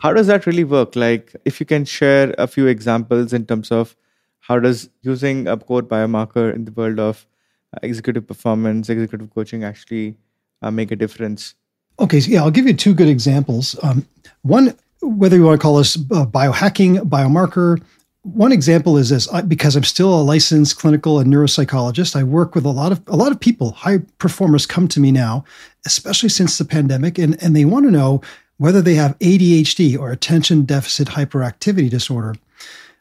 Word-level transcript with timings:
How 0.00 0.14
does 0.14 0.26
that 0.28 0.46
really 0.46 0.64
work? 0.64 0.96
Like, 0.96 1.36
if 1.44 1.60
you 1.60 1.66
can 1.66 1.84
share 1.84 2.34
a 2.38 2.46
few 2.46 2.66
examples 2.66 3.34
in 3.34 3.44
terms 3.44 3.70
of 3.70 3.94
how 4.40 4.58
does 4.58 4.88
using 5.02 5.46
a 5.46 5.58
core 5.58 5.82
biomarker 5.82 6.54
in 6.54 6.64
the 6.64 6.72
world 6.72 6.98
of 6.98 7.26
uh, 7.74 7.80
executive 7.82 8.26
performance, 8.26 8.88
executive 8.88 9.30
coaching 9.34 9.62
actually 9.62 10.16
uh, 10.62 10.70
make 10.70 10.90
a 10.90 10.96
difference? 10.96 11.54
Okay, 11.98 12.18
so 12.18 12.30
yeah, 12.30 12.42
I'll 12.42 12.50
give 12.50 12.66
you 12.66 12.72
two 12.72 12.94
good 12.94 13.08
examples. 13.08 13.78
Um, 13.82 14.06
one, 14.40 14.74
whether 15.02 15.36
you 15.36 15.44
want 15.44 15.60
to 15.60 15.62
call 15.62 15.76
this 15.76 15.96
uh, 15.96 16.24
biohacking, 16.24 17.00
biomarker, 17.02 17.82
one 18.22 18.52
example 18.52 18.96
is 18.96 19.10
this 19.10 19.28
because 19.48 19.76
I'm 19.76 19.84
still 19.84 20.14
a 20.14 20.22
licensed 20.22 20.78
clinical 20.78 21.18
and 21.18 21.32
neuropsychologist. 21.32 22.16
I 22.16 22.22
work 22.22 22.54
with 22.54 22.64
a 22.64 22.70
lot 22.70 22.92
of 22.92 23.02
a 23.06 23.16
lot 23.16 23.32
of 23.32 23.40
people. 23.40 23.72
High 23.72 23.98
performers 24.18 24.66
come 24.66 24.88
to 24.88 25.00
me 25.00 25.10
now, 25.10 25.44
especially 25.86 26.28
since 26.28 26.58
the 26.58 26.66
pandemic, 26.66 27.18
and, 27.18 27.42
and 27.42 27.56
they 27.56 27.64
want 27.64 27.86
to 27.86 27.90
know 27.90 28.20
whether 28.60 28.82
they 28.82 28.92
have 28.92 29.18
ADHD 29.20 29.98
or 29.98 30.10
attention 30.10 30.66
deficit 30.66 31.08
hyperactivity 31.08 31.88
disorder. 31.88 32.34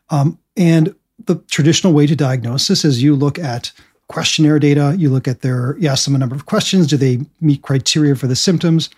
Um, 0.09 0.39
and 0.55 0.95
the 1.25 1.35
traditional 1.51 1.91
way 1.91 2.07
to 2.07 2.15
diagnose 2.15 2.69
this 2.69 2.85
is 2.85 3.03
you 3.03 3.13
look 3.13 3.37
at 3.37 3.73
questionnaire 4.07 4.57
data, 4.57 4.95
you 4.97 5.09
look 5.09 5.27
at 5.27 5.41
their, 5.41 5.75
you 5.77 5.89
ask 5.89 6.05
them 6.05 6.15
a 6.15 6.17
number 6.17 6.33
of 6.33 6.45
questions. 6.45 6.87
Do 6.87 6.95
they 6.95 7.19
meet 7.41 7.61
criteria 7.61 8.15
for 8.15 8.25
the 8.25 8.37
symptoms? 8.37 8.89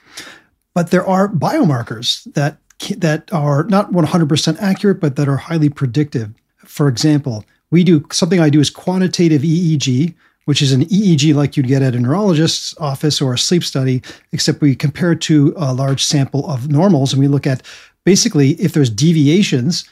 But 0.75 0.91
there 0.91 1.05
are 1.05 1.27
biomarkers 1.27 2.31
that 2.35 2.57
that 2.97 3.31
are 3.33 3.63
not 3.63 3.91
100% 3.91 4.57
accurate, 4.59 4.99
but 4.99 5.15
that 5.15 5.27
are 5.27 5.37
highly 5.37 5.69
predictive. 5.69 6.31
For 6.57 6.87
example, 6.87 7.43
we 7.71 7.83
do 7.83 8.05
something 8.11 8.39
I 8.39 8.49
do 8.49 8.59
is 8.59 8.69
quantitative 8.69 9.41
EEG, 9.41 10.13
which 10.45 10.61
is 10.61 10.71
an 10.71 10.85
EEG 10.85 11.33
like 11.35 11.55
you'd 11.55 11.67
get 11.67 11.81
at 11.81 11.95
a 11.95 11.99
neurologist's 11.99 12.75
office 12.79 13.21
or 13.21 13.33
a 13.33 13.37
sleep 13.37 13.63
study, 13.63 14.01
except 14.31 14.61
we 14.61 14.75
compare 14.75 15.11
it 15.11 15.21
to 15.21 15.53
a 15.57 15.73
large 15.73 16.03
sample 16.03 16.49
of 16.49 16.69
normals 16.69 17.13
and 17.13 17.19
we 17.19 17.27
look 17.27 17.45
at 17.45 17.61
basically 18.03 18.51
if 18.51 18.73
there's 18.73 18.89
deviations 18.89 19.87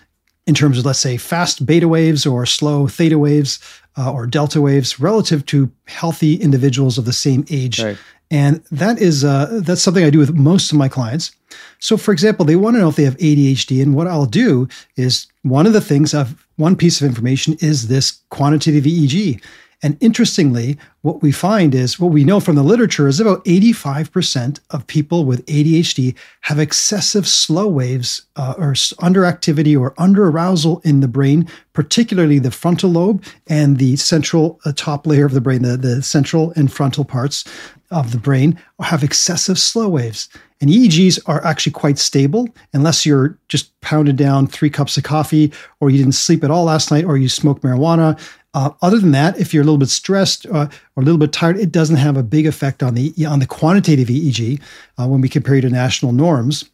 in 0.47 0.55
terms 0.55 0.79
of, 0.79 0.85
let's 0.85 0.99
say, 0.99 1.15
fast 1.15 1.65
beta 1.65 1.87
waves 1.87 2.25
or 2.25 2.45
slow 2.45 2.87
theta 2.87 3.19
waves 3.19 3.59
uh, 3.97 4.11
or 4.11 4.25
delta 4.25 4.59
waves 4.59 4.99
relative 4.99 5.45
to 5.45 5.71
healthy 5.87 6.35
individuals 6.35 6.97
of 6.97 7.05
the 7.05 7.13
same 7.13 7.45
age. 7.49 7.79
Right. 7.79 7.97
And 8.31 8.63
that 8.71 8.99
is 8.99 9.23
uh, 9.23 9.59
that's 9.63 9.81
something 9.81 10.03
I 10.03 10.09
do 10.09 10.19
with 10.19 10.35
most 10.35 10.71
of 10.71 10.77
my 10.77 10.87
clients. 10.87 11.31
So, 11.79 11.97
for 11.97 12.11
example, 12.11 12.45
they 12.45 12.55
want 12.55 12.75
to 12.75 12.79
know 12.79 12.89
if 12.89 12.95
they 12.95 13.03
have 13.03 13.17
ADHD, 13.17 13.81
and 13.81 13.95
what 13.95 14.07
I'll 14.07 14.25
do 14.25 14.67
is 14.95 15.27
one 15.41 15.65
of 15.65 15.73
the 15.73 15.81
things 15.81 16.13
of 16.13 16.45
one 16.57 16.75
piece 16.75 17.01
of 17.01 17.07
information 17.07 17.57
is 17.59 17.87
this 17.87 18.19
quantitative 18.29 18.83
EEG. 18.83 19.41
And 19.81 19.97
interestingly, 20.01 20.77
what 21.01 21.21
we 21.21 21.31
find 21.31 21.73
is 21.73 21.99
what 21.99 22.11
we 22.11 22.25
know 22.25 22.41
from 22.41 22.55
the 22.55 22.63
literature 22.63 23.07
is 23.07 23.21
about 23.21 23.43
85% 23.45 24.59
of 24.71 24.85
people 24.87 25.23
with 25.23 25.45
ADHD 25.45 26.15
have 26.41 26.59
excessive 26.59 27.25
slow 27.27 27.67
waves 27.67 28.23
uh, 28.35 28.55
or 28.57 28.73
underactivity 28.73 29.79
or 29.79 29.91
underarousal 29.91 30.83
in 30.85 30.99
the 30.99 31.07
brain, 31.07 31.47
particularly 31.71 32.39
the 32.39 32.51
frontal 32.51 32.89
lobe 32.89 33.23
and 33.47 33.77
the 33.77 33.95
central 33.95 34.59
uh, 34.65 34.73
top 34.75 35.07
layer 35.07 35.25
of 35.25 35.31
the 35.31 35.41
brain, 35.41 35.61
the, 35.61 35.77
the 35.77 36.01
central 36.03 36.51
and 36.57 36.73
frontal 36.73 37.05
parts 37.05 37.45
of 37.91 38.11
the 38.11 38.17
brain 38.17 38.59
have 38.81 39.03
excessive 39.03 39.57
slow 39.57 39.89
waves. 39.89 40.29
And 40.61 40.69
EEGs 40.69 41.19
are 41.25 41.43
actually 41.45 41.71
quite 41.71 41.97
stable 41.97 42.49
unless 42.73 43.05
you're 43.05 43.37
just 43.47 43.79
pounded 43.81 44.17
down 44.17 44.45
three 44.45 44.69
cups 44.69 44.97
of 44.97 45.03
coffee 45.03 45.51
or 45.79 45.89
you 45.89 45.97
didn't 45.97 46.13
sleep 46.13 46.43
at 46.43 46.51
all 46.51 46.65
last 46.65 46.91
night 46.91 47.05
or 47.05 47.17
you 47.17 47.29
smoke 47.29 47.61
marijuana. 47.61 48.19
Uh, 48.53 48.71
other 48.81 48.97
than 48.97 49.11
that, 49.11 49.39
if 49.39 49.53
you're 49.53 49.61
a 49.61 49.65
little 49.65 49.77
bit 49.77 49.89
stressed 49.89 50.45
uh, 50.47 50.67
or 50.95 51.03
a 51.03 51.05
little 51.05 51.19
bit 51.19 51.31
tired, 51.31 51.57
it 51.57 51.71
doesn't 51.71 51.97
have 51.97 52.17
a 52.17 52.23
big 52.23 52.47
effect 52.47 52.81
on 52.81 52.95
the 52.95 53.13
on 53.25 53.39
the 53.39 53.45
quantitative 53.45 54.07
EEG 54.07 54.59
uh, 54.97 55.07
when 55.07 55.21
we 55.21 55.29
compare 55.29 55.61
to 55.61 55.69
national 55.69 56.11
norms. 56.11 56.69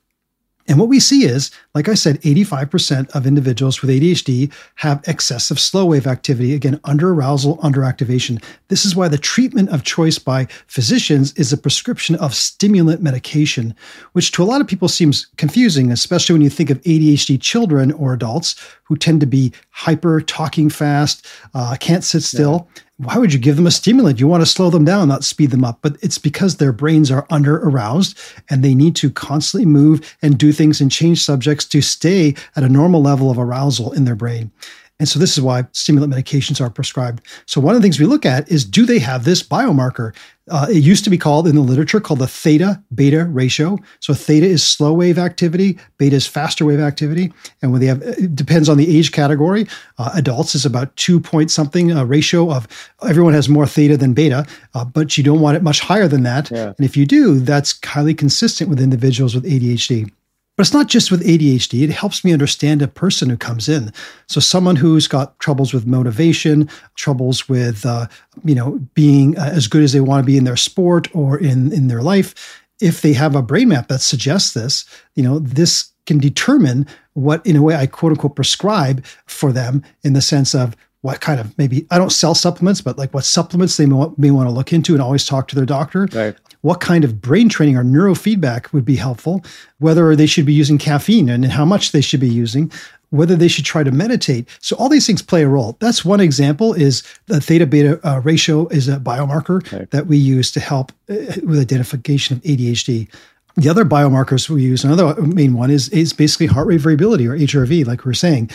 And 0.67 0.79
what 0.79 0.89
we 0.89 0.99
see 0.99 1.25
is, 1.25 1.51
like 1.75 1.87
I 1.87 1.93
said, 1.93 2.21
85% 2.21 3.15
of 3.15 3.27
individuals 3.27 3.81
with 3.81 3.91
ADHD 3.91 4.51
have 4.75 5.03
excessive 5.07 5.59
slow 5.59 5.85
wave 5.85 6.07
activity, 6.07 6.53
again, 6.53 6.79
under 6.83 7.13
arousal, 7.13 7.59
under 7.61 7.83
activation. 7.83 8.39
This 8.69 8.83
is 8.83 8.95
why 8.95 9.07
the 9.07 9.17
treatment 9.17 9.69
of 9.69 9.83
choice 9.83 10.17
by 10.17 10.45
physicians 10.67 11.33
is 11.33 11.53
a 11.53 11.57
prescription 11.57 12.15
of 12.15 12.33
stimulant 12.33 13.01
medication, 13.01 13.75
which 14.13 14.31
to 14.31 14.43
a 14.43 14.45
lot 14.45 14.61
of 14.61 14.67
people 14.67 14.87
seems 14.87 15.27
confusing, 15.37 15.91
especially 15.91 16.33
when 16.33 16.41
you 16.41 16.49
think 16.49 16.71
of 16.71 16.81
ADHD 16.81 17.39
children 17.39 17.91
or 17.91 18.13
adults 18.13 18.55
who 18.83 18.95
tend 18.95 19.19
to 19.21 19.27
be 19.27 19.53
hyper, 19.69 20.19
talking 20.21 20.69
fast, 20.69 21.27
uh, 21.53 21.75
can't 21.79 22.03
sit 22.03 22.23
still. 22.23 22.67
Yeah 22.75 22.81
why 22.97 23.17
would 23.17 23.33
you 23.33 23.39
give 23.39 23.57
them 23.57 23.67
a 23.67 23.71
stimulant? 23.71 24.19
You 24.19 24.27
want 24.27 24.41
to 24.41 24.49
slow 24.49 24.69
them 24.69 24.85
down, 24.85 25.09
not 25.09 25.25
speed 25.25 25.51
them 25.51 25.65
up. 25.65 25.79
But 25.81 25.97
it's 26.01 26.17
because 26.17 26.57
their 26.57 26.71
brains 26.71 27.11
are 27.11 27.27
under 27.29 27.57
aroused 27.57 28.17
and 28.49 28.63
they 28.63 28.73
need 28.73 28.95
to 28.97 29.09
constantly 29.09 29.65
move 29.65 30.15
and 30.21 30.37
do 30.37 30.53
things 30.53 30.79
and 30.79 30.91
change 30.91 31.21
subjects 31.21 31.65
to 31.65 31.81
stay 31.81 32.35
at 32.55 32.63
a 32.63 32.69
normal 32.69 33.01
level 33.01 33.29
of 33.29 33.37
arousal 33.37 33.91
in 33.91 34.05
their 34.05 34.15
brain. 34.15 34.51
And 34.99 35.09
so 35.09 35.19
this 35.19 35.37
is 35.37 35.43
why 35.43 35.65
stimulant 35.73 36.13
medications 36.13 36.61
are 36.61 36.69
prescribed. 36.69 37.21
So 37.45 37.59
one 37.59 37.75
of 37.75 37.81
the 37.81 37.85
things 37.85 37.99
we 37.99 38.05
look 38.05 38.25
at 38.25 38.49
is 38.49 38.63
do 38.63 38.85
they 38.85 38.99
have 38.99 39.25
this 39.25 39.43
biomarker? 39.43 40.15
Uh, 40.49 40.67
it 40.69 40.83
used 40.83 41.03
to 41.03 41.09
be 41.09 41.17
called 41.17 41.47
in 41.47 41.55
the 41.55 41.61
literature 41.61 41.99
called 41.99 42.19
the 42.19 42.27
theta 42.27 42.81
beta 42.93 43.25
ratio. 43.25 43.77
So 43.99 44.13
theta 44.13 44.45
is 44.45 44.63
slow 44.63 44.93
wave 44.93 45.17
activity, 45.17 45.77
beta 45.97 46.15
is 46.15 46.27
faster 46.27 46.63
wave 46.63 46.79
activity, 46.79 47.33
and 47.61 47.71
when 47.71 47.81
they 47.81 47.87
have 47.87 48.01
it 48.03 48.35
depends 48.35 48.69
on 48.69 48.77
the 48.77 48.97
age 48.97 49.11
category. 49.11 49.67
Uh, 49.97 50.11
adults 50.13 50.55
is 50.55 50.65
about 50.65 50.95
two 50.95 51.19
point 51.19 51.51
something 51.51 51.91
a 51.91 52.05
ratio 52.05 52.51
of 52.51 52.67
everyone 53.07 53.33
has 53.33 53.49
more 53.49 53.65
theta 53.65 53.97
than 53.97 54.13
beta, 54.13 54.45
uh, 54.75 54.85
but 54.85 55.17
you 55.17 55.23
don't 55.23 55.41
want 55.41 55.57
it 55.57 55.63
much 55.63 55.79
higher 55.79 56.07
than 56.07 56.23
that. 56.23 56.49
Yeah. 56.51 56.73
And 56.77 56.85
if 56.85 56.95
you 56.95 57.05
do, 57.05 57.39
that's 57.39 57.77
highly 57.83 58.13
consistent 58.13 58.69
with 58.69 58.79
individuals 58.79 59.35
with 59.35 59.45
ADHD. 59.45 60.11
But 60.55 60.65
it's 60.65 60.73
not 60.73 60.87
just 60.87 61.11
with 61.11 61.25
ADHD. 61.25 61.83
It 61.83 61.89
helps 61.89 62.23
me 62.23 62.31
understand 62.31 62.81
a 62.81 62.87
person 62.87 63.29
who 63.29 63.35
comes 63.35 63.67
in. 63.67 63.91
So 64.27 64.39
someone 64.39 64.77
who's 64.77 65.07
got 65.07 65.37
troubles 65.39 65.73
with 65.73 65.85
motivation, 65.85 66.69
troubles 66.95 67.49
with, 67.49 67.85
uh, 67.85 68.07
you 68.45 68.55
know, 68.55 68.79
being 68.93 69.37
uh, 69.37 69.51
as 69.53 69.67
good 69.67 69.83
as 69.83 69.91
they 69.91 69.99
want 69.99 70.23
to 70.23 70.25
be 70.25 70.37
in 70.37 70.45
their 70.45 70.55
sport 70.55 71.13
or 71.13 71.37
in 71.37 71.73
in 71.73 71.87
their 71.87 72.01
life. 72.01 72.61
If 72.81 73.01
they 73.01 73.13
have 73.13 73.35
a 73.35 73.41
brain 73.41 73.69
map 73.69 73.87
that 73.87 74.01
suggests 74.01 74.53
this, 74.53 74.85
you 75.15 75.23
know, 75.23 75.39
this 75.39 75.91
can 76.05 76.19
determine 76.19 76.87
what, 77.13 77.45
in 77.45 77.55
a 77.55 77.61
way, 77.61 77.75
I 77.75 77.87
quote 77.87 78.11
unquote 78.11 78.35
prescribe 78.35 79.03
for 79.25 79.51
them 79.51 79.83
in 80.03 80.13
the 80.13 80.21
sense 80.21 80.53
of 80.53 80.75
what 81.05 81.21
kind 81.21 81.39
of 81.39 81.55
maybe 81.57 81.85
I 81.91 81.99
don't 81.99 82.11
sell 82.11 82.33
supplements, 82.33 82.81
but 82.81 82.97
like 82.97 83.13
what 83.13 83.25
supplements 83.25 83.77
they 83.77 83.85
may, 83.85 84.07
may 84.17 84.31
want 84.31 84.49
to 84.49 84.51
look 84.51 84.73
into 84.73 84.93
and 84.93 85.01
always 85.01 85.25
talk 85.25 85.47
to 85.49 85.55
their 85.55 85.65
doctor. 85.65 86.07
Right 86.11 86.35
what 86.65 86.79
kind 86.79 87.03
of 87.03 87.21
brain 87.21 87.47
training 87.47 87.77
or 87.77 87.83
neurofeedback 87.83 88.73
would 88.73 88.83
be 88.83 88.95
helpful, 88.95 89.45
whether 89.77 90.15
they 90.15 90.25
should 90.25 90.47
be 90.47 90.53
using 90.53 90.79
caffeine 90.79 91.29
and 91.29 91.45
how 91.45 91.63
much 91.63 91.91
they 91.91 92.01
should 92.01 92.19
be 92.19 92.27
using, 92.27 92.71
whether 93.11 93.35
they 93.35 93.47
should 93.47 93.65
try 93.65 93.83
to 93.83 93.91
meditate. 93.91 94.49
So 94.61 94.75
all 94.77 94.89
these 94.89 95.05
things 95.05 95.21
play 95.21 95.43
a 95.43 95.47
role. 95.47 95.77
That's 95.79 96.03
one 96.03 96.19
example 96.19 96.73
is 96.73 97.03
the 97.27 97.39
theta 97.39 97.67
beta 97.67 97.99
uh, 98.03 98.19
ratio 98.21 98.67
is 98.69 98.87
a 98.87 98.97
biomarker 98.97 99.57
okay. 99.57 99.85
that 99.91 100.07
we 100.07 100.17
use 100.17 100.51
to 100.53 100.59
help 100.59 100.91
uh, 101.07 101.37
with 101.43 101.59
identification 101.59 102.37
of 102.37 102.41
ADHD. 102.41 103.13
The 103.57 103.69
other 103.69 103.85
biomarkers 103.85 104.49
we 104.49 104.63
use, 104.63 104.83
another 104.83 105.19
main 105.21 105.53
one 105.53 105.71
is, 105.71 105.87
is 105.89 106.11
basically 106.11 106.47
heart 106.47 106.67
rate 106.67 106.81
variability 106.81 107.25
or 107.27 107.37
HRV, 107.37 107.85
like 107.85 108.03
we 108.03 108.11
are 108.11 108.13
saying. 108.13 108.49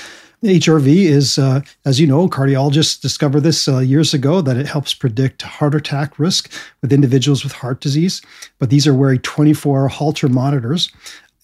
HRV 0.45 0.87
is, 0.87 1.39
uh, 1.39 1.61
as 1.85 2.01
you 2.01 2.07
know, 2.07 2.29
cardiologists 2.29 3.01
discovered 3.01 3.41
this 3.41 3.69
uh, 3.69 3.79
years 3.79 4.15
ago 4.15 4.41
that 4.41 4.57
it 4.57 4.67
helps 4.67 4.95
predict 4.95 5.43
heart 5.43 5.75
attack 5.75 6.19
risk 6.19 6.53
with 6.81 6.93
individuals 6.93 7.45
with 7.45 7.53
heart 7.53 7.81
disease. 7.81 8.23
But 8.59 8.71
these 8.71 8.87
are 8.87 8.95
wearing 8.95 9.21
24 9.21 9.81
hour 9.81 9.89
Holter 9.89 10.29
monitors. 10.29 10.91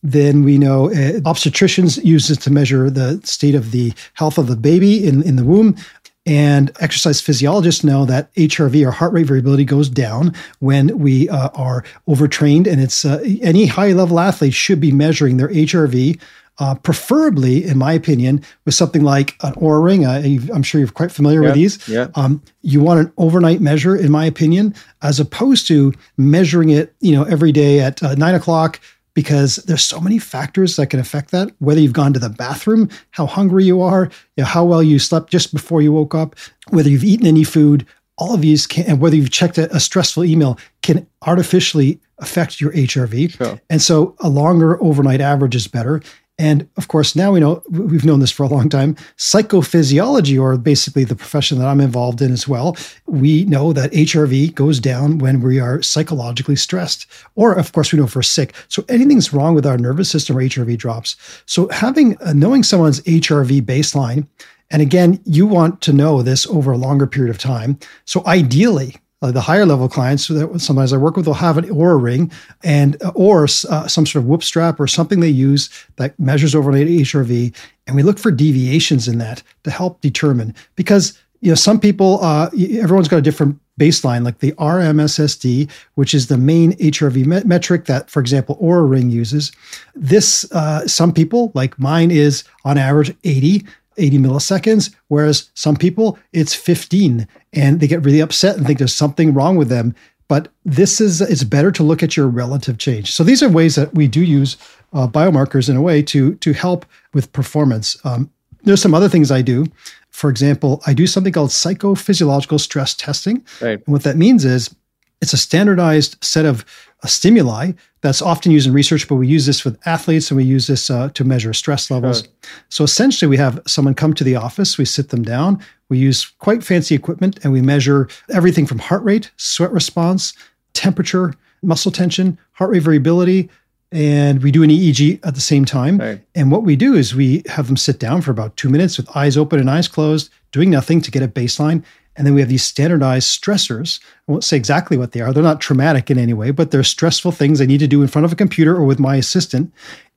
Then 0.02 0.44
we 0.44 0.56
know 0.56 0.86
uh, 0.90 1.20
obstetricians 1.20 2.02
use 2.04 2.30
it 2.30 2.40
to 2.40 2.50
measure 2.50 2.90
the 2.90 3.20
state 3.24 3.54
of 3.54 3.70
the 3.70 3.92
health 4.14 4.38
of 4.38 4.46
the 4.46 4.56
baby 4.56 5.06
in, 5.06 5.22
in 5.22 5.36
the 5.36 5.44
womb. 5.44 5.76
And 6.26 6.72
exercise 6.80 7.20
physiologists 7.20 7.84
know 7.84 8.04
that 8.04 8.34
HRV 8.34 8.84
or 8.86 8.90
heart 8.90 9.12
rate 9.12 9.26
variability 9.26 9.64
goes 9.64 9.88
down 9.88 10.34
when 10.58 10.98
we 10.98 11.28
uh, 11.28 11.50
are 11.54 11.84
overtrained. 12.08 12.66
And 12.66 12.80
it's 12.80 13.04
uh, 13.04 13.22
any 13.40 13.66
high 13.66 13.92
level 13.92 14.18
athlete 14.18 14.52
should 14.54 14.80
be 14.80 14.90
measuring 14.90 15.36
their 15.36 15.48
HRV 15.48 16.20
uh, 16.58 16.74
preferably, 16.76 17.64
in 17.64 17.76
my 17.76 17.92
opinion, 17.92 18.42
with 18.64 18.74
something 18.74 19.02
like 19.02 19.36
an 19.42 19.52
Oura 19.54 19.84
ring. 19.84 20.06
Uh, 20.06 20.22
I'm 20.52 20.62
sure 20.62 20.80
you're 20.80 20.88
quite 20.88 21.12
familiar 21.12 21.42
yeah, 21.42 21.48
with 21.48 21.54
these. 21.54 21.88
Yeah. 21.88 22.08
Um, 22.14 22.42
you 22.62 22.80
want 22.80 23.00
an 23.00 23.12
overnight 23.18 23.60
measure, 23.60 23.94
in 23.94 24.10
my 24.10 24.24
opinion, 24.24 24.74
as 25.02 25.20
opposed 25.20 25.66
to 25.68 25.92
measuring 26.16 26.70
it, 26.70 26.94
you 27.00 27.12
know, 27.12 27.24
every 27.24 27.52
day 27.52 27.80
at 27.80 28.02
uh, 28.02 28.14
nine 28.14 28.34
o'clock, 28.34 28.80
because 29.16 29.56
there's 29.56 29.82
so 29.82 29.98
many 29.98 30.18
factors 30.18 30.76
that 30.76 30.88
can 30.88 31.00
affect 31.00 31.30
that. 31.30 31.50
Whether 31.58 31.80
you've 31.80 31.94
gone 31.94 32.12
to 32.12 32.18
the 32.18 32.28
bathroom, 32.28 32.90
how 33.12 33.24
hungry 33.24 33.64
you 33.64 33.80
are, 33.80 34.10
you 34.36 34.42
know, 34.42 34.44
how 34.44 34.62
well 34.62 34.82
you 34.82 34.98
slept 34.98 35.30
just 35.30 35.54
before 35.54 35.80
you 35.80 35.90
woke 35.90 36.14
up, 36.14 36.36
whether 36.68 36.90
you've 36.90 37.02
eaten 37.02 37.26
any 37.26 37.42
food, 37.42 37.86
all 38.18 38.34
of 38.34 38.42
these 38.42 38.66
can, 38.66 38.84
and 38.84 39.00
whether 39.00 39.16
you've 39.16 39.30
checked 39.30 39.56
a, 39.56 39.74
a 39.74 39.80
stressful 39.80 40.22
email, 40.22 40.58
can 40.82 41.06
artificially 41.22 41.98
affect 42.18 42.60
your 42.60 42.72
HRV. 42.72 43.38
Sure. 43.38 43.58
And 43.70 43.80
so 43.80 44.14
a 44.20 44.28
longer 44.28 44.80
overnight 44.84 45.22
average 45.22 45.56
is 45.56 45.66
better. 45.66 46.02
And 46.38 46.68
of 46.76 46.88
course, 46.88 47.16
now 47.16 47.32
we 47.32 47.40
know 47.40 47.62
we've 47.70 48.04
known 48.04 48.20
this 48.20 48.30
for 48.30 48.42
a 48.42 48.48
long 48.48 48.68
time. 48.68 48.94
Psychophysiology, 49.16 50.40
or 50.40 50.58
basically 50.58 51.04
the 51.04 51.16
profession 51.16 51.58
that 51.58 51.66
I'm 51.66 51.80
involved 51.80 52.20
in 52.20 52.30
as 52.30 52.46
well, 52.46 52.76
we 53.06 53.46
know 53.46 53.72
that 53.72 53.92
HRV 53.92 54.54
goes 54.54 54.78
down 54.78 55.16
when 55.18 55.40
we 55.40 55.58
are 55.58 55.80
psychologically 55.80 56.56
stressed, 56.56 57.06
or 57.36 57.54
of 57.54 57.72
course, 57.72 57.90
we 57.90 57.98
know 57.98 58.04
if 58.04 58.14
we're 58.14 58.22
sick. 58.22 58.54
So 58.68 58.84
anything's 58.90 59.32
wrong 59.32 59.54
with 59.54 59.64
our 59.64 59.78
nervous 59.78 60.10
system, 60.10 60.36
or 60.36 60.42
HRV 60.42 60.76
drops. 60.76 61.16
So 61.46 61.68
having 61.68 62.20
uh, 62.20 62.34
knowing 62.34 62.62
someone's 62.62 63.00
HRV 63.02 63.62
baseline, 63.62 64.26
and 64.70 64.82
again, 64.82 65.20
you 65.24 65.46
want 65.46 65.80
to 65.82 65.92
know 65.92 66.20
this 66.20 66.46
over 66.48 66.72
a 66.72 66.76
longer 66.76 67.06
period 67.06 67.30
of 67.30 67.38
time. 67.38 67.78
So 68.04 68.22
ideally, 68.26 68.96
uh, 69.22 69.32
the 69.32 69.40
higher 69.40 69.64
level 69.64 69.88
clients 69.88 70.28
that 70.28 70.60
sometimes 70.60 70.92
I 70.92 70.98
work 70.98 71.16
with 71.16 71.26
will 71.26 71.34
have 71.34 71.56
an 71.56 71.64
Oura 71.66 72.00
ring 72.00 72.30
and 72.62 73.00
uh, 73.02 73.12
or 73.14 73.44
uh, 73.44 73.88
some 73.88 74.06
sort 74.06 74.16
of 74.16 74.26
Whoop 74.26 74.42
strap 74.42 74.78
or 74.78 74.86
something 74.86 75.20
they 75.20 75.28
use 75.28 75.70
that 75.96 76.18
measures 76.18 76.54
overnight 76.54 76.86
HRV, 76.86 77.54
and 77.86 77.96
we 77.96 78.02
look 78.02 78.18
for 78.18 78.30
deviations 78.30 79.08
in 79.08 79.18
that 79.18 79.42
to 79.64 79.70
help 79.70 80.00
determine 80.00 80.54
because 80.74 81.18
you 81.40 81.50
know 81.50 81.54
some 81.54 81.80
people 81.80 82.22
uh, 82.22 82.50
everyone's 82.78 83.08
got 83.08 83.18
a 83.18 83.22
different 83.22 83.58
baseline 83.80 84.24
like 84.24 84.38
the 84.38 84.52
RMSSD, 84.52 85.70
which 85.94 86.14
is 86.14 86.26
the 86.26 86.38
main 86.38 86.72
HRV 86.72 87.26
met- 87.26 87.46
metric 87.46 87.84
that, 87.86 88.10
for 88.10 88.20
example, 88.20 88.56
Oura 88.56 88.88
Ring 88.88 89.10
uses. 89.10 89.52
This 89.94 90.50
uh, 90.52 90.86
some 90.86 91.12
people 91.12 91.52
like 91.54 91.78
mine 91.78 92.10
is 92.10 92.44
on 92.64 92.78
average 92.78 93.14
80 93.24 93.64
80 93.98 94.18
milliseconds, 94.18 94.94
whereas 95.08 95.50
some 95.54 95.76
people 95.76 96.18
it's 96.32 96.54
15 96.54 97.26
and 97.52 97.80
they 97.80 97.86
get 97.86 98.04
really 98.04 98.20
upset 98.20 98.56
and 98.56 98.66
think 98.66 98.78
there's 98.78 98.94
something 98.94 99.34
wrong 99.34 99.56
with 99.56 99.68
them. 99.68 99.94
But 100.28 100.48
this 100.64 101.00
is, 101.00 101.20
it's 101.20 101.44
better 101.44 101.70
to 101.72 101.82
look 101.82 102.02
at 102.02 102.16
your 102.16 102.26
relative 102.26 102.78
change. 102.78 103.12
So 103.12 103.22
these 103.22 103.42
are 103.42 103.48
ways 103.48 103.76
that 103.76 103.94
we 103.94 104.08
do 104.08 104.22
use 104.22 104.56
uh, 104.92 105.06
biomarkers 105.06 105.68
in 105.68 105.76
a 105.76 105.82
way 105.82 106.02
to, 106.02 106.34
to 106.36 106.52
help 106.52 106.84
with 107.14 107.32
performance. 107.32 107.96
Um, 108.04 108.30
there's 108.64 108.82
some 108.82 108.94
other 108.94 109.08
things 109.08 109.30
I 109.30 109.42
do. 109.42 109.66
For 110.10 110.28
example, 110.28 110.82
I 110.86 110.94
do 110.94 111.06
something 111.06 111.32
called 111.32 111.50
psychophysiological 111.50 112.58
stress 112.58 112.94
testing. 112.94 113.44
Right. 113.60 113.82
And 113.86 113.92
what 113.92 114.02
that 114.02 114.16
means 114.16 114.44
is 114.44 114.74
it's 115.20 115.32
a 115.32 115.38
standardized 115.38 116.22
set 116.24 116.44
of 116.44 116.64
uh, 117.02 117.06
stimuli 117.06 117.72
that's 118.00 118.22
often 118.22 118.52
used 118.52 118.66
in 118.66 118.72
research, 118.72 119.08
but 119.08 119.16
we 119.16 119.26
use 119.26 119.46
this 119.46 119.64
with 119.64 119.78
athletes 119.86 120.30
and 120.30 120.36
we 120.36 120.44
use 120.44 120.66
this 120.66 120.90
uh, 120.90 121.08
to 121.10 121.24
measure 121.24 121.52
stress 121.52 121.90
levels. 121.90 122.20
Sure. 122.20 122.30
So 122.68 122.84
essentially, 122.84 123.28
we 123.28 123.36
have 123.36 123.60
someone 123.66 123.94
come 123.94 124.14
to 124.14 124.24
the 124.24 124.36
office, 124.36 124.78
we 124.78 124.84
sit 124.84 125.08
them 125.10 125.22
down, 125.22 125.62
we 125.88 125.98
use 125.98 126.24
quite 126.38 126.64
fancy 126.64 126.94
equipment, 126.94 127.38
and 127.42 127.52
we 127.52 127.62
measure 127.62 128.08
everything 128.30 128.66
from 128.66 128.78
heart 128.78 129.02
rate, 129.02 129.30
sweat 129.36 129.72
response, 129.72 130.34
temperature, 130.72 131.34
muscle 131.62 131.92
tension, 131.92 132.38
heart 132.52 132.70
rate 132.70 132.82
variability, 132.82 133.50
and 133.92 134.42
we 134.42 134.50
do 134.50 134.62
an 134.62 134.70
EEG 134.70 135.20
at 135.24 135.34
the 135.34 135.40
same 135.40 135.64
time. 135.64 135.98
Right. 135.98 136.20
And 136.34 136.50
what 136.50 136.64
we 136.64 136.76
do 136.76 136.94
is 136.94 137.14
we 137.14 137.42
have 137.46 137.66
them 137.66 137.76
sit 137.76 137.98
down 137.98 138.20
for 138.20 138.30
about 138.30 138.56
two 138.56 138.68
minutes 138.68 138.96
with 138.96 139.14
eyes 139.16 139.36
open 139.36 139.60
and 139.60 139.70
eyes 139.70 139.88
closed, 139.88 140.30
doing 140.52 140.70
nothing 140.70 141.00
to 141.02 141.10
get 141.10 141.22
a 141.22 141.28
baseline. 141.28 141.84
And 142.16 142.26
then 142.26 142.34
we 142.34 142.40
have 142.40 142.48
these 142.48 142.64
standardized 142.64 143.28
stressors. 143.28 144.00
I 144.28 144.32
won't 144.32 144.44
say 144.44 144.56
exactly 144.56 144.96
what 144.96 145.12
they 145.12 145.20
are. 145.20 145.32
They're 145.32 145.42
not 145.42 145.60
traumatic 145.60 146.10
in 146.10 146.18
any 146.18 146.32
way, 146.32 146.50
but 146.50 146.70
they're 146.70 146.82
stressful 146.82 147.32
things 147.32 147.60
I 147.60 147.66
need 147.66 147.80
to 147.80 147.86
do 147.86 148.02
in 148.02 148.08
front 148.08 148.24
of 148.24 148.32
a 148.32 148.36
computer 148.36 148.74
or 148.74 148.84
with 148.84 148.98
my 148.98 149.16
assistant. 149.16 149.72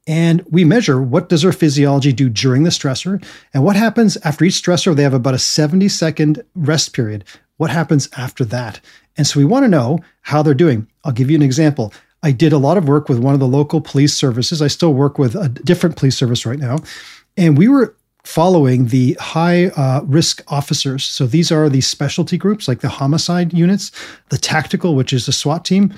And 0.08 0.44
we 0.50 0.64
measure 0.64 1.02
what 1.02 1.30
does 1.30 1.44
their 1.44 1.52
physiology 1.52 2.12
do 2.14 2.30
during 2.30 2.64
the 2.64 2.70
stressor 2.70 3.24
and 3.54 3.64
what 3.64 3.76
happens 3.76 4.18
after 4.24 4.46
each 4.46 4.56
stressor. 4.62 4.96
They 4.96 5.04
have 5.04 5.14
about 5.14 5.36
a 5.36 5.40
70 5.40 5.88
second 5.90 6.44
rest 6.56 6.94
period. 6.94 7.26
What 7.58 7.70
happens 7.70 8.10
after 8.18 8.46
that? 8.46 8.80
And 9.18 9.28
so 9.28 9.40
we 9.40 9.46
want 9.46 9.66
to 9.66 9.70
know 9.70 10.00
how 10.22 10.42
they're 10.42 10.54
doing. 10.54 10.88
I'll 11.04 11.12
give 11.12 11.30
you 11.30 11.36
an 11.36 11.44
example. 11.44 11.94
I 12.24 12.32
did 12.32 12.54
a 12.54 12.58
lot 12.58 12.78
of 12.78 12.88
work 12.88 13.08
with 13.08 13.20
one 13.20 13.34
of 13.34 13.40
the 13.40 13.48
local 13.48 13.82
police 13.82 14.14
services. 14.14 14.62
I 14.62 14.68
still 14.68 14.94
work 14.94 15.20
with 15.20 15.36
a 15.36 15.50
different 15.50 15.96
police 15.96 16.18
service 16.18 16.46
right 16.46 16.60
now. 16.60 16.80
And 17.38 17.58
we 17.58 17.68
were 17.68 17.96
following 18.24 18.88
the 18.88 19.18
high 19.20 19.68
uh, 19.68 20.02
risk 20.04 20.44
officers. 20.48 21.04
So 21.04 21.26
these 21.26 21.52
are 21.52 21.70
the 21.70 21.82
specialty 21.82 22.38
groups 22.38 22.68
like 22.68 22.82
the 22.82 22.90
homicide 22.90 23.54
units, 23.54 23.92
the 24.30 24.38
tactical, 24.38 24.96
which 24.96 25.14
is 25.14 25.26
the 25.26 25.32
SWAT 25.32 25.66
team, 25.66 25.94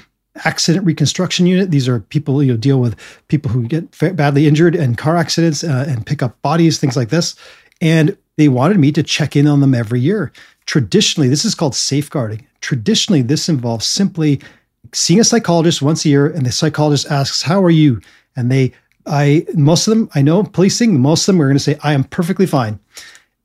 accident 0.45 0.85
reconstruction 0.85 1.45
unit. 1.45 1.71
These 1.71 1.87
are 1.87 1.99
people 1.99 2.43
you 2.43 2.53
know, 2.53 2.57
deal 2.57 2.79
with 2.79 2.95
people 3.27 3.51
who 3.51 3.67
get 3.67 3.97
badly 4.15 4.47
injured 4.47 4.75
and 4.75 4.97
car 4.97 5.17
accidents 5.17 5.63
uh, 5.63 5.85
and 5.87 6.05
pick 6.05 6.21
up 6.21 6.41
bodies, 6.41 6.79
things 6.79 6.95
like 6.95 7.09
this. 7.09 7.35
And 7.81 8.17
they 8.37 8.47
wanted 8.47 8.79
me 8.79 8.91
to 8.93 9.03
check 9.03 9.35
in 9.35 9.47
on 9.47 9.59
them 9.59 9.73
every 9.73 9.99
year. 9.99 10.31
Traditionally, 10.65 11.27
this 11.27 11.43
is 11.43 11.55
called 11.55 11.75
safeguarding. 11.75 12.47
Traditionally, 12.61 13.23
this 13.23 13.49
involves 13.49 13.85
simply 13.85 14.39
seeing 14.93 15.19
a 15.19 15.23
psychologist 15.23 15.81
once 15.81 16.05
a 16.05 16.09
year, 16.09 16.27
and 16.27 16.45
the 16.45 16.51
psychologist 16.51 17.07
asks, 17.11 17.41
"How 17.41 17.63
are 17.63 17.71
you?" 17.71 17.99
and 18.35 18.51
they 18.51 18.71
I 19.05 19.45
most 19.53 19.87
of 19.87 19.95
them 19.95 20.09
I 20.15 20.21
know 20.21 20.43
policing. 20.43 20.99
Most 20.99 21.23
of 21.23 21.33
them 21.33 21.39
were 21.39 21.45
going 21.45 21.57
to 21.57 21.63
say 21.63 21.77
I 21.83 21.93
am 21.93 22.03
perfectly 22.03 22.45
fine. 22.45 22.79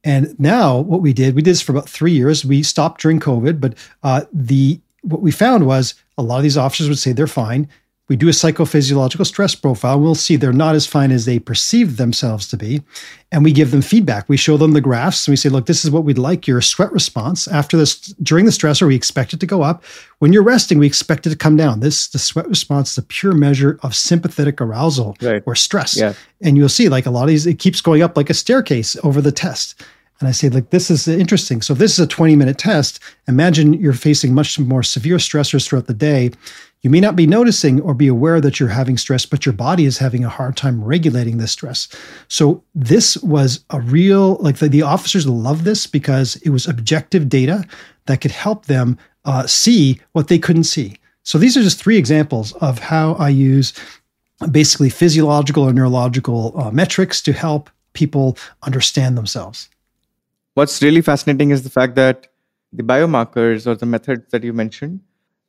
And 0.05 0.39
now 0.39 0.79
what 0.79 1.01
we 1.01 1.13
did, 1.13 1.35
we 1.35 1.43
did 1.43 1.51
this 1.51 1.61
for 1.61 1.73
about 1.73 1.89
three 1.89 2.13
years. 2.13 2.45
We 2.45 2.63
stopped 2.63 3.01
during 3.01 3.19
COVID, 3.19 3.61
but 3.61 3.75
uh, 4.03 4.23
the 4.33 4.81
what 5.03 5.23
we 5.23 5.31
found 5.31 5.67
was 5.67 5.95
a 6.19 6.23
lot 6.23 6.37
of 6.37 6.43
these 6.43 6.57
officers 6.57 6.89
would 6.89 6.99
say 6.99 7.13
they're 7.13 7.27
fine 7.27 7.69
we 8.09 8.15
do 8.15 8.29
a 8.29 8.33
psychophysiological 8.33 9.27
stress 9.27 9.55
profile. 9.57 9.99
We'll 9.99 10.15
see 10.15 10.37
they're 10.37 10.53
not 10.53 10.77
as 10.77 10.87
fine 10.87 11.11
as 11.11 11.25
they 11.25 11.41
perceive 11.41 11.97
themselves 11.97 12.47
to 12.49 12.57
be. 12.57 12.83
And 13.33 13.43
we 13.43 13.51
give 13.51 13.73
them 13.73 13.83
feedback. 13.83 14.29
We 14.29 14.37
show 14.37 14.57
them 14.57 14.73
the 14.73 14.81
graphs 14.81 15.27
and 15.27 15.33
we 15.33 15.37
say, 15.37 15.49
look, 15.49 15.67
this 15.67 15.85
is 15.85 15.91
what 15.91 16.05
we'd 16.05 16.17
like 16.17 16.47
your 16.47 16.61
sweat 16.61 16.93
response. 16.93 17.49
After 17.49 17.77
this, 17.77 17.99
during 18.23 18.45
the 18.45 18.53
stressor, 18.53 18.87
we 18.87 18.95
expect 18.95 19.33
it 19.33 19.41
to 19.41 19.47
go 19.47 19.63
up. 19.63 19.83
When 20.21 20.33
you're 20.33 20.45
resting, 20.45 20.79
we 20.79 20.87
expect 20.87 21.27
it 21.27 21.31
to 21.31 21.37
come 21.37 21.57
down. 21.57 21.81
This, 21.81 22.07
the 22.07 22.21
sweat 22.21 22.49
response 22.49 22.93
is 22.93 22.99
a 22.99 23.03
pure 23.03 23.35
measure 23.35 23.81
of 23.83 23.95
sympathetic 23.95 24.61
arousal 24.61 25.17
right. 25.21 25.43
or 25.45 25.57
stress. 25.57 25.97
Yeah. 25.97 26.15
And 26.41 26.57
you'll 26.57 26.69
see, 26.69 26.89
like 26.89 27.07
a 27.07 27.11
lot 27.11 27.25
of 27.25 27.29
these, 27.29 27.47
it 27.47 27.59
keeps 27.59 27.81
going 27.81 28.03
up 28.03 28.17
like 28.17 28.31
a 28.31 28.35
staircase 28.35 28.97
over 29.03 29.21
the 29.21 29.33
test. 29.33 29.83
And 30.19 30.29
I 30.29 30.33
say, 30.33 30.49
like, 30.49 30.71
this 30.71 30.91
is 30.91 31.07
interesting. 31.07 31.61
So, 31.61 31.73
if 31.73 31.79
this 31.79 31.93
is 31.93 31.99
a 31.99 32.07
20 32.07 32.37
minute 32.37 32.59
test. 32.59 33.01
Imagine 33.29 33.75
you're 33.75 33.93
facing 33.93 34.35
much 34.35 34.59
more 34.59 34.83
severe 34.83 35.17
stressors 35.17 35.67
throughout 35.67 35.87
the 35.87 35.95
day. 35.95 36.31
You 36.83 36.91
may 36.91 37.01
not 37.01 37.17
be 37.17 37.27
noticing 37.27 37.81
or 37.81 37.95
be 37.95 38.07
aware 38.07 38.41
that 38.41 38.61
you're 38.61 38.69
having 38.69 38.97
stress, 38.97 39.27
but 39.27 39.45
your 39.45 39.53
body 39.53 39.87
is 39.87 39.99
having 39.99 40.25
a 40.25 40.29
hard 40.29 40.57
time 40.57 40.85
regulating 40.85 41.39
this 41.39 41.53
stress. 41.53 41.89
So 42.29 42.63
this 42.75 43.17
was 43.19 43.65
a 43.71 43.81
real, 43.81 44.37
like 44.37 44.59
the, 44.59 44.69
the 44.69 44.83
officers 44.83 45.27
love 45.27 45.65
this 45.65 45.87
because 45.87 46.37
it 46.37 46.51
was 46.51 46.69
objective 46.69 47.29
data 47.29 47.65
that 48.07 48.21
could 48.21 48.31
help 48.31 48.67
them 48.67 48.99
uh, 49.25 49.47
see 49.47 50.01
what 50.13 50.29
they 50.29 50.39
couldn't 50.39 50.65
see. 50.65 50.97
So 51.25 51.39
these 51.39 51.57
are 51.57 51.63
just 51.63 51.83
three 51.83 51.99
examples 51.99 52.53
of 52.55 52.79
how 52.79 53.15
I 53.15 53.31
use 53.31 53.73
basically 54.51 54.91
physiological 54.91 55.65
or 55.65 55.73
neurological 55.73 56.53
uh, 56.61 56.71
metrics 56.71 57.21
to 57.23 57.33
help 57.33 57.69
people 57.95 58.39
understand 58.63 59.19
themselves. 59.19 59.69
What's 60.57 60.81
really 60.81 61.03
fascinating 61.03 61.51
is 61.51 61.65
the 61.65 61.71
fact 61.71 61.97
that 61.97 62.29
the 62.73 62.83
biomarkers 62.83 63.67
or 63.67 63.75
the 63.75 63.85
methods 63.85 64.31
that 64.31 64.43
you 64.43 64.55
mentioned 64.55 65.01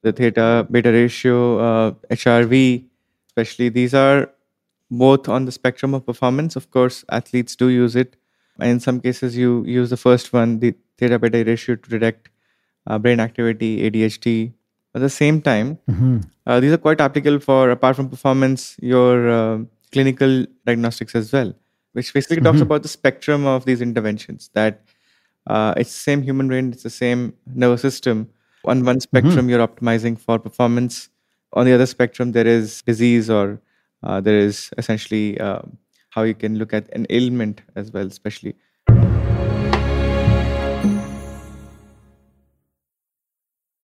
the 0.04 0.12
theta 0.12 0.68
beta 0.69 0.92
ratio, 0.92 1.59
uh, 1.59 1.92
HRV, 2.12 2.86
especially, 3.27 3.69
these 3.69 3.94
are 3.94 4.30
both 4.92 5.30
on 5.30 5.45
the 5.45 5.52
spectrum 5.52 5.94
of 5.94 6.06
performance. 6.06 6.56
Of 6.56 6.71
course, 6.71 7.04
athletes 7.09 7.56
do 7.56 7.69
use 7.69 7.95
it. 7.95 8.18
And 8.59 8.69
in 8.71 8.80
some 8.80 8.99
cases, 8.99 9.37
you 9.37 9.64
use 9.66 9.90
the 9.90 9.97
first 9.97 10.33
one, 10.33 10.59
the 10.59 10.76
theta 10.97 11.19
beta 11.19 11.44
ratio, 11.44 11.76
to 11.76 11.90
detect 11.90 12.30
uh, 12.85 12.97
brain 12.97 13.19
activity, 13.19 13.90
ADHD. 13.90 14.54
At 14.95 15.02
the 15.02 15.09
same 15.09 15.42
time, 15.42 15.78
mm-hmm. 15.90 16.19
uh, 16.45 16.59
these 16.59 16.71
are 16.71 16.78
quite 16.78 16.99
applicable 16.99 17.40
for, 17.40 17.69
apart 17.69 17.95
from 17.95 18.09
performance, 18.09 18.76
your 18.81 19.30
uh, 19.30 19.59
clinical 19.92 20.45
diagnostics 20.66 21.14
as 21.14 21.31
well, 21.31 21.54
which 21.94 22.14
basically 22.14 22.37
mm-hmm. 22.37 22.45
talks 22.45 22.61
about 22.61 22.81
the 22.81 22.90
spectrum 22.90 23.45
of 23.45 23.66
these 23.66 23.81
interventions. 23.81 24.49
That 24.54 24.81
uh, 25.47 25.73
it's 25.77 25.92
the 25.92 25.99
same 25.99 26.21
human 26.21 26.47
brain, 26.47 26.71
it's 26.73 26.83
the 26.83 26.89
same 26.89 27.33
nervous 27.54 27.81
system, 27.81 28.30
on 28.66 28.83
one 28.83 28.99
spectrum 28.99 29.35
mm-hmm. 29.35 29.49
you're 29.49 29.68
optimizing 29.68 30.18
for 30.19 30.37
performance 30.37 31.09
on 31.54 31.66
the 31.66 31.73
other 31.73 31.85
spectrum 31.85 32.33
there 32.33 32.45
is 32.47 32.81
disease 32.83 33.30
or 33.30 33.61
uh, 34.04 34.19
there 34.21 34.37
is 34.37 34.69
essentially 34.77 35.39
uh, 35.39 35.61
how 36.09 36.23
you 36.23 36.33
can 36.33 36.57
look 36.57 36.73
at 36.73 36.89
an 36.94 37.07
ailment 37.09 37.61
as 37.75 37.92
well 37.92 38.06
especially 38.06 38.56